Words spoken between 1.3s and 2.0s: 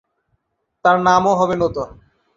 হবে নতুন।